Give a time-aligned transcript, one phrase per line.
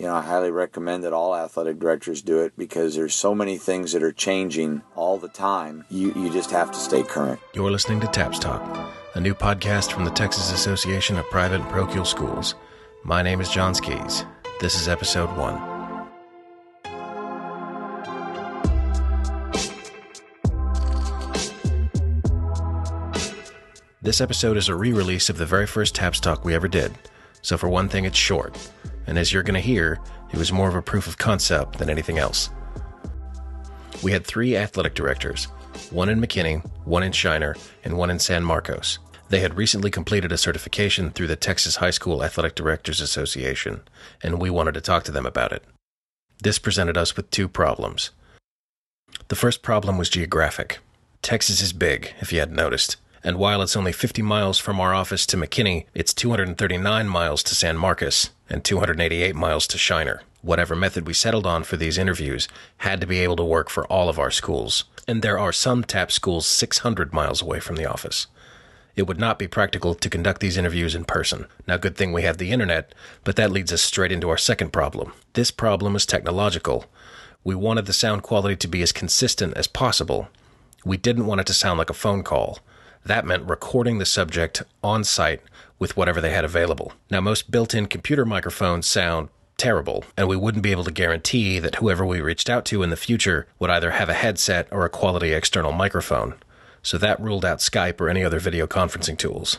[0.00, 3.58] You know, I highly recommend that all athletic directors do it because there's so many
[3.58, 5.84] things that are changing all the time.
[5.90, 7.38] You, you just have to stay current.
[7.52, 8.62] You're listening to TAPS Talk,
[9.14, 12.54] a new podcast from the Texas Association of Private and Parochial Schools.
[13.04, 14.24] My name is John Skis.
[14.58, 15.60] This is episode one.
[24.00, 26.90] This episode is a re release of the very first TAPS Talk we ever did,
[27.42, 28.56] so for one thing, it's short.
[29.10, 29.98] And as you're going to hear,
[30.30, 32.48] it was more of a proof of concept than anything else.
[34.04, 35.46] We had three athletic directors
[35.90, 39.00] one in McKinney, one in Shiner, and one in San Marcos.
[39.28, 43.80] They had recently completed a certification through the Texas High School Athletic Directors Association,
[44.22, 45.64] and we wanted to talk to them about it.
[46.40, 48.10] This presented us with two problems.
[49.26, 50.78] The first problem was geographic.
[51.20, 54.94] Texas is big, if you hadn't noticed and while it's only 50 miles from our
[54.94, 60.22] office to McKinney, it's 239 miles to San Marcos and 288 miles to Shiner.
[60.42, 63.86] Whatever method we settled on for these interviews had to be able to work for
[63.88, 67.84] all of our schools, and there are some TAP schools 600 miles away from the
[67.84, 68.26] office.
[68.96, 71.46] It would not be practical to conduct these interviews in person.
[71.66, 72.94] Now, good thing we have the internet,
[73.24, 75.12] but that leads us straight into our second problem.
[75.34, 76.86] This problem is technological.
[77.44, 80.28] We wanted the sound quality to be as consistent as possible.
[80.84, 82.58] We didn't want it to sound like a phone call.
[83.04, 85.42] That meant recording the subject on site
[85.78, 86.92] with whatever they had available.
[87.10, 91.58] Now, most built in computer microphones sound terrible, and we wouldn't be able to guarantee
[91.58, 94.84] that whoever we reached out to in the future would either have a headset or
[94.84, 96.34] a quality external microphone.
[96.82, 99.58] So that ruled out Skype or any other video conferencing tools.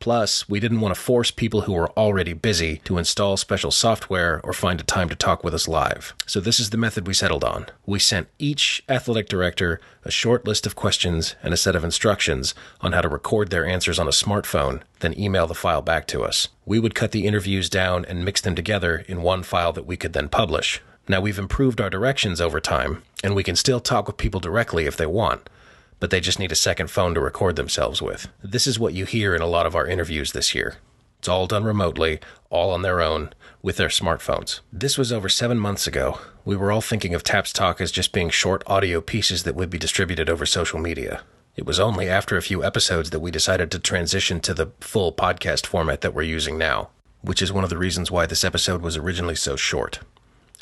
[0.00, 4.40] Plus, we didn't want to force people who were already busy to install special software
[4.42, 6.14] or find a time to talk with us live.
[6.24, 7.66] So, this is the method we settled on.
[7.84, 12.54] We sent each athletic director a short list of questions and a set of instructions
[12.80, 16.22] on how to record their answers on a smartphone, then email the file back to
[16.22, 16.48] us.
[16.64, 19.98] We would cut the interviews down and mix them together in one file that we
[19.98, 20.80] could then publish.
[21.08, 24.86] Now, we've improved our directions over time, and we can still talk with people directly
[24.86, 25.46] if they want
[26.00, 28.28] but they just need a second phone to record themselves with.
[28.42, 30.78] This is what you hear in a lot of our interviews this year.
[31.20, 32.18] It's all done remotely,
[32.48, 34.60] all on their own, with their smartphones.
[34.72, 36.18] This was over seven months ago.
[36.46, 39.68] We were all thinking of Taps Talk as just being short audio pieces that would
[39.68, 41.22] be distributed over social media.
[41.56, 45.12] It was only after a few episodes that we decided to transition to the full
[45.12, 46.88] podcast format that we're using now,
[47.20, 50.00] which is one of the reasons why this episode was originally so short.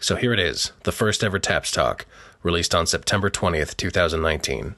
[0.01, 2.05] So here it is, the first ever Taps Talk,
[2.43, 4.75] released on September 20th, 2019.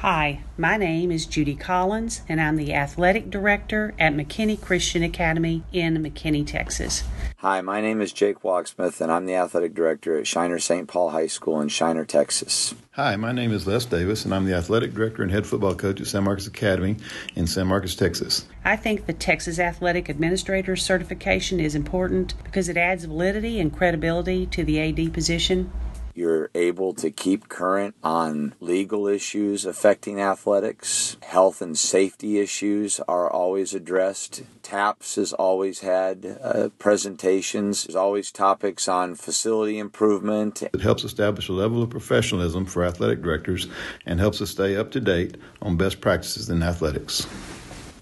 [0.00, 5.62] Hi, my name is Judy Collins, and I'm the athletic director at McKinney Christian Academy
[5.72, 7.02] in McKinney, Texas.
[7.38, 10.86] Hi, my name is Jake Walksmith, and I'm the athletic director at Shiner St.
[10.86, 12.74] Paul High School in Shiner, Texas.
[12.90, 15.98] Hi, my name is Les Davis, and I'm the athletic director and head football coach
[15.98, 16.96] at San Marcos Academy
[17.34, 18.44] in San Marcos, Texas.
[18.66, 24.44] I think the Texas Athletic Administrator certification is important because it adds validity and credibility
[24.44, 25.72] to the AD position.
[26.16, 31.18] You're able to keep current on legal issues affecting athletics.
[31.20, 34.42] Health and safety issues are always addressed.
[34.62, 37.84] TAPS has always had uh, presentations.
[37.84, 40.62] There's always topics on facility improvement.
[40.62, 43.66] It helps establish a level of professionalism for athletic directors
[44.06, 47.26] and helps us stay up to date on best practices in athletics.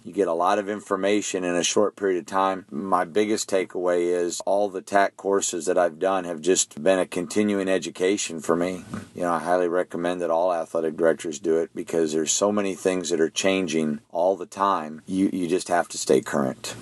[0.05, 2.67] You get a lot of information in a short period of time.
[2.71, 7.07] My biggest takeaway is all the TAC courses that I've done have just been a
[7.07, 8.85] continuing education for me.
[9.15, 12.75] You know, I highly recommend that all athletic directors do it because there's so many
[12.75, 15.01] things that are changing all the time.
[15.07, 16.77] You, you just have to stay current.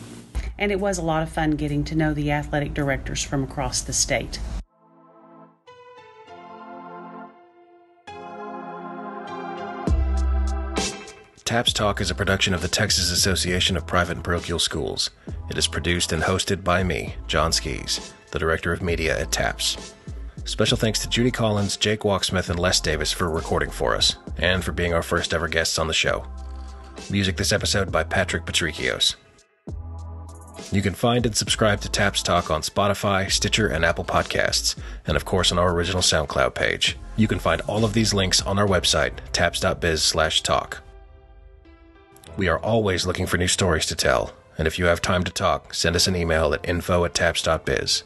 [0.59, 3.83] And it was a lot of fun getting to know the athletic directors from across
[3.83, 4.41] the state.
[11.53, 15.11] TAPS Talk is a production of the Texas Association of Private and Parochial Schools.
[15.51, 19.93] It is produced and hosted by me, John Skis, the Director of Media at TAPS.
[20.47, 24.65] Special thanks to Judy Collins, Jake Walksmith, and Les Davis for recording for us, and
[24.65, 26.27] for being our first ever guests on the show.
[27.11, 29.17] Music this episode by Patrick Patrikios.
[30.73, 34.75] You can find and subscribe to TAPS Talk on Spotify, Stitcher, and Apple Podcasts,
[35.07, 36.97] and of course on our original SoundCloud page.
[37.19, 40.83] You can find all of these links on our website, taps.biz/talk.
[42.37, 45.33] We are always looking for new stories to tell, and if you have time to
[45.33, 48.05] talk, send us an email at info at taps.biz.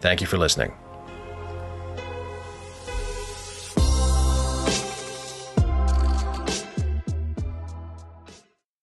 [0.00, 0.72] Thank you for listening.